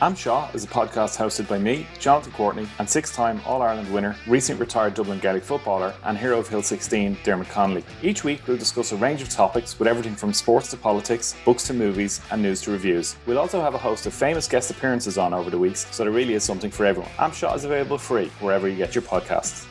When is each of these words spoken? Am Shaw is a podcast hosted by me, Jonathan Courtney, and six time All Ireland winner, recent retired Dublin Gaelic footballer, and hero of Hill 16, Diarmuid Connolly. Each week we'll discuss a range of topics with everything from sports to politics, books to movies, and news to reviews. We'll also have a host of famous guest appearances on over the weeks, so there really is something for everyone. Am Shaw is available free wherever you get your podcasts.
Am 0.00 0.14
Shaw 0.14 0.48
is 0.54 0.62
a 0.62 0.68
podcast 0.68 1.18
hosted 1.18 1.48
by 1.48 1.58
me, 1.58 1.84
Jonathan 1.98 2.30
Courtney, 2.30 2.68
and 2.78 2.88
six 2.88 3.12
time 3.12 3.40
All 3.44 3.62
Ireland 3.62 3.92
winner, 3.92 4.14
recent 4.28 4.60
retired 4.60 4.94
Dublin 4.94 5.18
Gaelic 5.18 5.42
footballer, 5.42 5.92
and 6.04 6.16
hero 6.16 6.38
of 6.38 6.46
Hill 6.46 6.62
16, 6.62 7.18
Diarmuid 7.24 7.48
Connolly. 7.48 7.84
Each 8.00 8.22
week 8.22 8.46
we'll 8.46 8.58
discuss 8.58 8.92
a 8.92 8.96
range 8.96 9.22
of 9.22 9.28
topics 9.28 9.76
with 9.76 9.88
everything 9.88 10.14
from 10.14 10.32
sports 10.32 10.70
to 10.70 10.76
politics, 10.76 11.34
books 11.44 11.66
to 11.66 11.74
movies, 11.74 12.20
and 12.30 12.40
news 12.40 12.60
to 12.62 12.70
reviews. 12.70 13.16
We'll 13.26 13.40
also 13.40 13.60
have 13.60 13.74
a 13.74 13.78
host 13.78 14.06
of 14.06 14.14
famous 14.14 14.46
guest 14.46 14.70
appearances 14.70 15.18
on 15.18 15.34
over 15.34 15.50
the 15.50 15.58
weeks, 15.58 15.88
so 15.90 16.04
there 16.04 16.12
really 16.12 16.34
is 16.34 16.44
something 16.44 16.70
for 16.70 16.86
everyone. 16.86 17.10
Am 17.18 17.32
Shaw 17.32 17.54
is 17.54 17.64
available 17.64 17.98
free 17.98 18.28
wherever 18.38 18.68
you 18.68 18.76
get 18.76 18.94
your 18.94 19.02
podcasts. 19.02 19.66